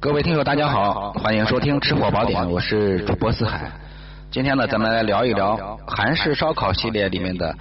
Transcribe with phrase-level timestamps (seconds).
[0.00, 3.68] 各位听友，大家好，欢迎收听《吃货宝典》，我是主播四海。
[4.30, 7.52] 今天呢，咱们来聊一聊韩式烧烤系列里面的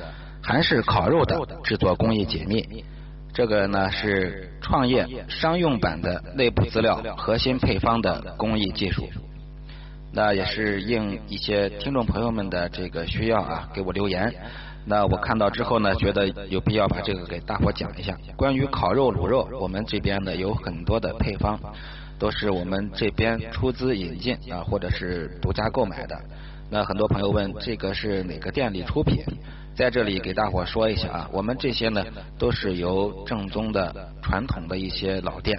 [0.43, 2.85] 韩式烤肉的制作工艺解密。
[3.33, 9.09] 这个呢是创业商用版的内部资料核心配方的工艺技术。
[10.13, 14.31] 那也是应一些听众朋友们的这个需要啊，给我留言。
[14.85, 18.15] 那我看到之后呢，觉得有必要把这个给大伙讲一下。
[18.35, 21.59] 关于烤肉、卤肉，我们这边呢有很多的配方。
[22.19, 26.19] 都是我们这边出资引进啊，或者是独家购买的。
[26.69, 29.23] 那很多朋友问这个是哪个店里出品，
[29.75, 32.03] 在这里给大伙说一下啊，我们这些呢
[32.37, 35.57] 都是由正宗的传统的一些老店。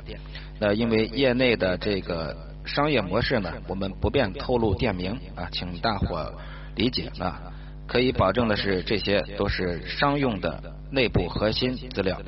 [0.60, 6.34] 那因为业内的这个商业模式呢，我们不便透露店名啊，请大伙
[6.74, 7.40] 理解啊。
[7.86, 12.20] 可以保证的是，这些都是商用的内部核心资料，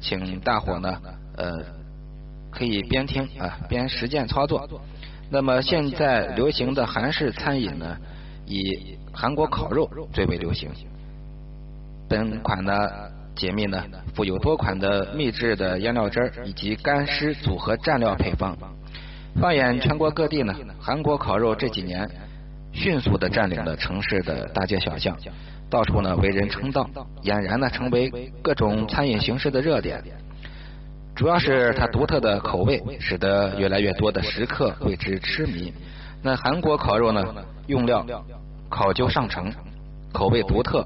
[0.00, 1.00] 请大伙呢
[1.36, 1.85] 呃。
[2.56, 4.66] 可以边听啊边实践操作。
[5.28, 7.96] 那么现在流行的韩式餐饮呢，
[8.46, 10.70] 以韩国烤肉最为流行。
[12.08, 13.84] 本款的解密呢，
[14.14, 18.56] 附有多款的秘制的腌料汁儿以及干湿组合蘸料配方。
[19.40, 22.08] 放眼全国各地呢，韩国烤肉这几年
[22.72, 25.14] 迅速的占领了城市的大街小巷，
[25.68, 26.88] 到处呢为人称道，
[27.24, 30.00] 俨然呢成为各种餐饮形式的热点。
[31.16, 35.72] 主要是它独特的口味，使得越来越多的食客为之痴迷。
[36.22, 37.24] 那韩国烤肉呢，
[37.68, 38.04] 用料
[38.68, 39.50] 考究上乘，
[40.12, 40.84] 口味独特，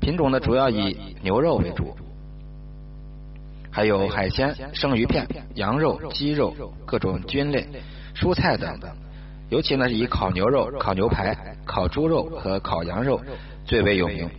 [0.00, 1.96] 品种呢主要以牛肉为主，
[3.68, 6.54] 还有海鲜、生鱼片、羊肉、鸡肉、
[6.86, 7.66] 各种菌类、
[8.14, 8.88] 蔬菜等等。
[9.50, 13.20] 尤其呢以烤牛肉、烤牛排、烤猪肉和烤羊肉
[13.64, 14.30] 最为有名。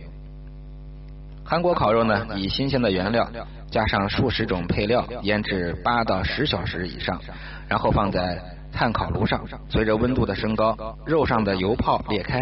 [1.44, 3.30] 韩国烤肉呢，以新鲜的原料。
[3.70, 7.20] 加上数十种配料，腌制八到十小时以上，
[7.68, 9.42] 然后放在炭烤炉上。
[9.68, 12.40] 随着温度的升高，肉上的油泡裂开，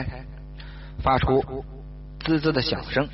[1.02, 1.64] 发出
[2.24, 3.06] 滋滋的响声。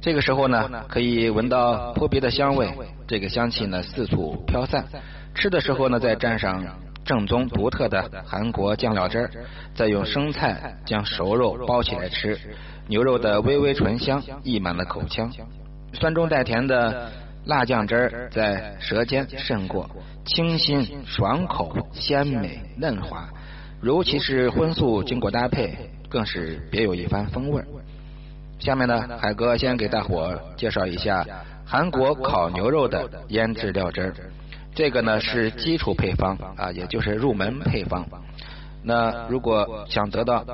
[0.00, 2.72] 这个时候呢，可以闻到扑鼻的香味，
[3.06, 4.86] 这个香气呢四处飘散。
[5.34, 6.64] 吃的时候呢，再蘸上
[7.08, 9.30] 正宗独特的韩国酱料汁儿，
[9.74, 12.38] 再用生菜将熟肉包起来吃。
[12.86, 15.32] 牛肉的微微醇香溢满了口腔，
[15.94, 17.10] 酸中带甜的
[17.46, 19.88] 辣酱汁儿在舌尖渗过，
[20.26, 23.26] 清新爽口、鲜美嫩滑，
[23.82, 25.74] 尤其是荤素经过搭配，
[26.10, 27.64] 更是别有一番风味。
[28.58, 31.24] 下面呢，海哥先给大伙介绍一下
[31.64, 34.14] 韩国烤牛肉的腌制料汁儿，
[34.78, 38.06] 这个呢是基础配方啊，也就是入门配方。
[38.84, 40.44] 那如果想得到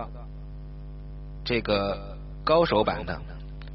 [1.45, 2.15] 这个。
[2.47, 3.19] 高手版的、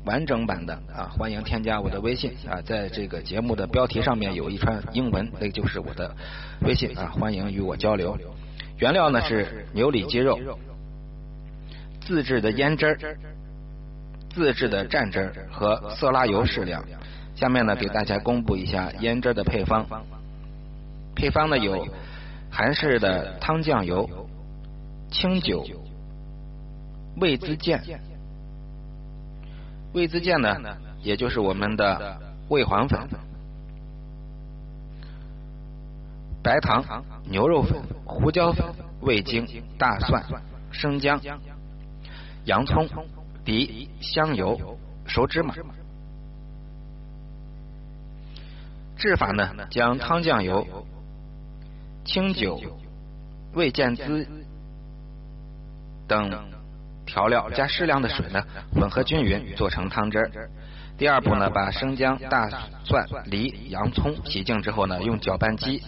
[0.05, 6.15] 完整版的啊，欢迎添加我的微信啊，在这个节目的标题上面有一串英文，那就是我的
[6.61, 8.15] 微信啊，欢迎与我交流。
[8.77, 10.37] 原料呢是牛里脊肉，
[11.99, 13.17] 自制的腌汁儿、
[14.29, 16.85] 自制的蘸汁儿和色拉油适量。
[17.33, 19.83] 下面呢给大家公布一下腌汁的配方。
[21.15, 21.87] 配方呢有
[22.49, 24.09] 韩式的汤酱油、
[25.11, 25.65] 清酒、
[27.17, 27.81] 味滋健。
[29.93, 30.55] 味滋健呢，
[31.01, 33.09] 也就是我们的味黄粉、
[36.43, 38.65] 白糖、牛肉粉、胡椒粉、
[39.01, 39.47] 味精、
[39.79, 40.23] 大蒜、
[40.71, 41.19] 生姜、
[42.45, 42.87] 洋葱、
[43.45, 44.77] 梨、香油、
[45.07, 45.55] 熟芝麻。
[48.95, 50.67] 制法呢，将汤酱油、
[52.09, 52.59] 清酒、
[53.53, 54.27] 味见滋
[56.07, 56.49] 等。
[57.05, 60.49] 调料加适量的水呢，混合均匀，做成汤汁儿。
[60.95, 62.47] 第二步呢，把生姜、大
[62.83, 65.81] 蒜、梨、洋葱洗净之后呢，用搅拌机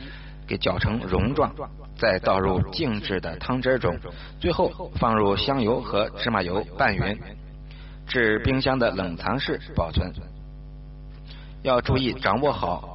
[0.47, 1.53] 给搅成蓉状，
[1.95, 3.95] 再倒入静置的汤汁中，
[4.39, 7.19] 最后放入香油和芝麻油拌匀，
[8.07, 10.11] 至冰箱的冷藏室保存。
[11.61, 12.90] 要注意掌握好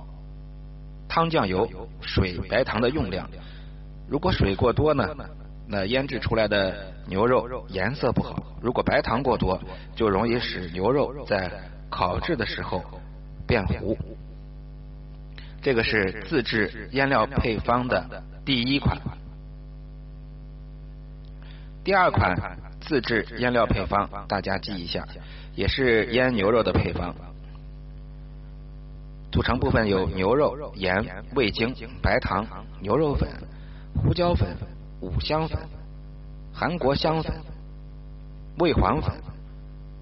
[1.17, 1.67] 汤酱油、
[2.03, 3.27] 水、白糖的用量。
[4.07, 5.09] 如果水过多呢？
[5.67, 9.59] 那腌制出来的牛肉颜色不好，如果白糖过多，
[9.95, 11.51] 就容易使牛肉在
[11.89, 12.85] 烤制的时候
[13.47, 13.97] 变糊。
[15.63, 19.01] 这个是自制腌料配方的第一款。
[21.83, 22.37] 第二款
[22.83, 25.09] 自制腌料配方，大家记一下，
[25.55, 27.15] 也是腌牛肉的配方。
[29.37, 31.05] 组成部分有牛肉、盐、
[31.35, 32.47] 味精、白糖、
[32.81, 33.29] 牛肉粉、
[34.03, 34.57] 胡椒粉。
[35.03, 35.61] 五香粉、
[36.55, 37.31] 韩国香粉、
[38.59, 39.13] 味黄粉、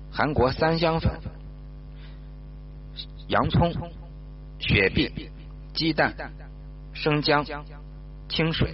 [0.09, 1.11] 韩国三香粉、
[3.27, 3.73] 洋葱、
[4.61, 5.33] 雪碧、
[5.75, 6.15] 鸡蛋、
[6.93, 7.45] 生姜、
[8.29, 8.73] 清水。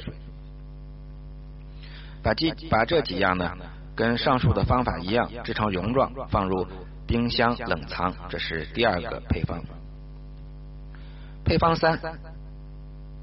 [2.22, 3.50] 把鸡把这几样呢，
[3.96, 6.66] 跟上述的方法一样，制成蓉状，放入
[7.06, 8.14] 冰箱冷藏。
[8.28, 9.58] 这是第二个配方。
[11.50, 11.98] 配方三：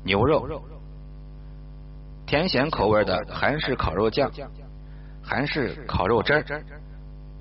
[0.03, 0.62] 牛肉、
[2.25, 4.29] 甜咸口味的韩式烤肉酱、
[5.24, 6.44] 韩式烤肉汁，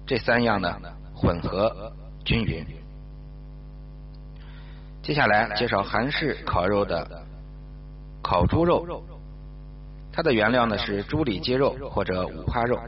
[0.07, 0.79] 这三样呢
[1.13, 1.93] 混合
[2.25, 2.65] 均匀。
[5.03, 7.25] 接下来介绍韩式烤肉的
[8.23, 9.03] 烤猪肉。
[10.13, 12.79] 它的原料呢是猪里脊肉或者五花肉，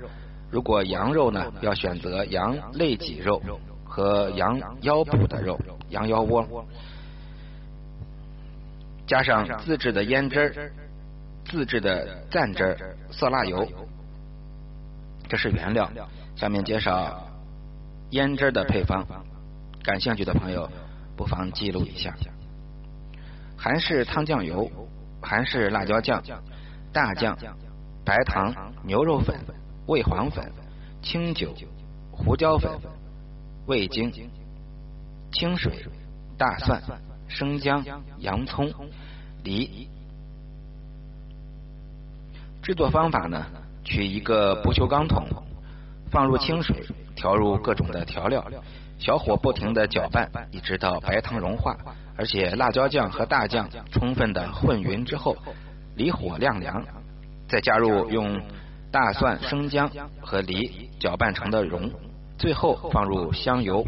[0.53, 3.43] 如果羊肉呢，要选择羊肋脊肉
[3.85, 5.59] 和羊腰部的肉，
[5.89, 6.47] 羊腰窝，
[9.09, 10.73] 加上自制的腌汁儿、
[11.47, 13.67] 自制的蘸汁儿、色辣油，
[15.29, 15.91] 这是原料。
[16.37, 17.27] 下面介绍
[18.11, 19.05] 腌汁的配方，
[19.83, 20.71] 感兴趣的朋友
[21.17, 22.15] 不妨记录一下：
[23.57, 24.71] 韩式汤酱油、
[25.21, 26.23] 韩式辣椒酱。
[26.91, 27.37] 大酱、
[28.03, 29.39] 白糖、牛肉粉、
[29.87, 30.51] 味黄粉、
[31.03, 31.55] 清酒、
[32.11, 32.73] 胡椒粉、
[33.67, 34.11] 味精、
[35.31, 35.85] 清水、
[36.39, 36.83] 大蒜、
[37.29, 37.85] 生姜、
[38.19, 38.73] 洋葱、
[39.45, 39.89] 梨。
[42.63, 43.47] 制作方法呢？
[43.85, 45.27] 取一个不锈钢桶，
[46.11, 46.85] 放入清水，
[47.15, 48.45] 调入各种的调料，
[48.99, 51.77] 小火不停的搅拌，一直到白糖融化，
[52.17, 55.37] 而且辣椒酱和大酱充分的混匀之后。
[55.97, 56.85] 离火晾凉，
[57.49, 58.41] 再加入用
[58.93, 59.91] 大蒜、生姜
[60.21, 61.91] 和梨搅拌成的蓉，
[62.39, 63.85] 最后放入香油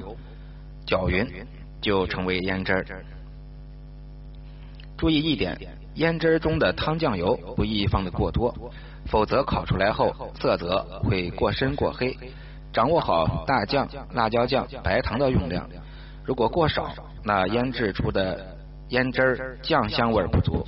[0.84, 1.24] 搅匀，
[1.80, 3.04] 就成为腌汁儿。
[5.00, 5.56] 注意一点，
[5.94, 8.54] 腌汁儿中的汤酱油不宜放的过多，
[9.06, 12.14] 否则烤出来后色泽会过深过黑。
[12.70, 15.66] 掌握好大酱、辣椒酱、白糖的用量，
[16.22, 16.92] 如果过少，
[17.24, 18.58] 那腌制出的
[18.90, 20.62] 腌汁儿酱香味不足。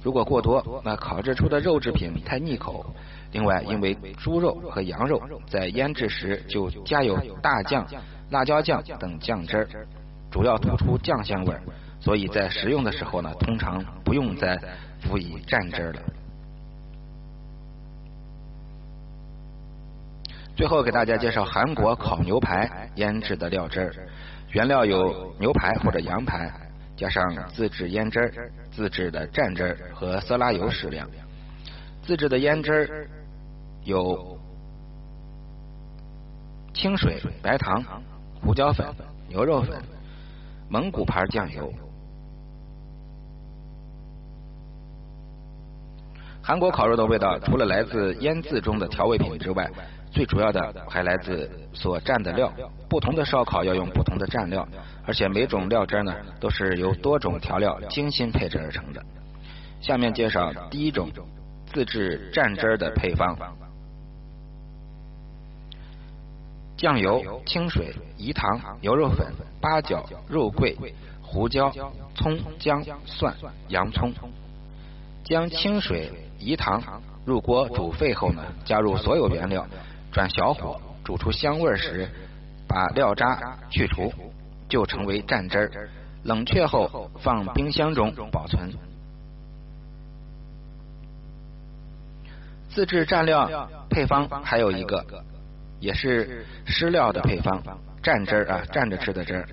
[0.00, 2.86] 如果过多，那烤制出的肉制品太腻口。
[3.32, 7.84] 另外，因为猪肉和羊肉在腌制时就加有大酱、
[8.30, 9.68] 辣椒酱等酱汁儿，
[10.30, 11.60] 主要突出酱香味儿，
[12.02, 14.60] 所以在食用的时候呢，通常不用再
[15.00, 16.02] 辅以蘸汁了。
[20.56, 23.94] 最后给大家介绍韩国烤牛排腌制的料汁儿，
[24.50, 26.52] 原料有牛排或者羊排。
[26.94, 31.08] 加上自制腌汁儿、自制的蘸汁儿和色拉油适量。
[32.02, 33.08] 自制的腌汁儿
[33.82, 34.38] 有
[36.74, 37.82] 清水、白糖、
[38.40, 38.86] 胡椒粉、
[39.26, 39.82] 牛肉粉、
[40.68, 41.72] 蒙古牌酱油。
[46.42, 49.70] 韩国烤肉的味道，除了来自腌渍中的调味品之外，
[50.10, 52.52] 最主要的还来自所蘸的料，
[52.88, 54.66] 不同的烧烤要用不同的蘸料，
[55.06, 59.00] 而且每种料汁呢都是由多种调料精心配制而成的。
[59.80, 61.08] 下面介绍第一种
[61.66, 63.36] 自制蘸汁的配方：
[66.76, 70.76] 酱油、清水、饴糖、牛肉粉、八角、肉桂、
[71.22, 71.72] 胡椒、
[72.16, 73.32] 葱、姜、蒜、
[73.68, 74.12] 洋葱。
[75.24, 76.10] 将清水、
[76.40, 76.82] 饴糖
[77.24, 79.66] 入锅煮沸后呢，加入所有原料。
[80.10, 82.08] 转小火煮出香味时，
[82.68, 84.12] 把料渣去除，
[84.68, 85.88] 就成为蘸汁儿。
[86.24, 88.72] 冷却后放冰箱中保存。
[92.68, 95.04] 自制蘸料配方还有一个，
[95.80, 97.60] 也是湿料的配方，
[98.02, 99.48] 蘸汁儿啊，蘸着吃的汁儿。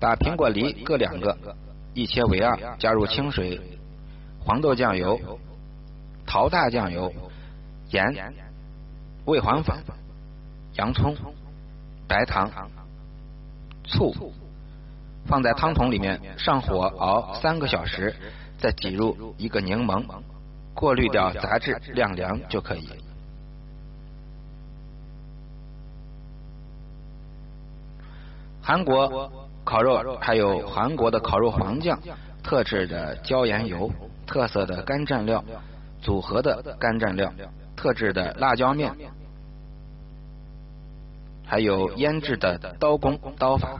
[0.00, 1.36] 把苹果梨各两个，
[1.94, 3.60] 一切为二，加入清水、
[4.46, 5.20] 黄豆酱油、
[6.24, 7.12] 桃大酱油、
[7.90, 8.32] 盐。
[9.26, 9.76] 味黄粉、
[10.74, 11.16] 洋葱、
[12.06, 12.48] 白糖、
[13.82, 14.14] 醋，
[15.26, 18.14] 放在汤桶里面，上火熬三个小时，
[18.56, 20.04] 再挤入一个柠檬，
[20.74, 22.88] 过滤掉杂质，晾凉就可以。
[28.62, 31.98] 韩国烤肉还有韩国的烤肉黄酱，
[32.44, 33.90] 特制的椒盐油，
[34.26, 35.44] 特色的干蘸料，
[36.02, 37.32] 组合的干蘸料。
[37.76, 38.90] 特制的辣椒面，
[41.44, 43.78] 还有腌制的刀工刀法。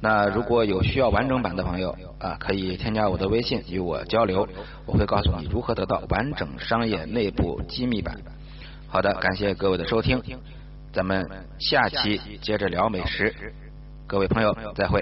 [0.00, 4.48] 那如果有需要完整版的朋友啊，可以添加我的微信与我交流，
[4.86, 8.16] 我会告诉你如何得到完整商业内部机密版。
[8.88, 10.20] 好的，感谢各位的收听，
[10.92, 11.24] 咱们
[11.60, 13.32] 下期接着聊美食，
[14.08, 15.00] 各位朋友再会。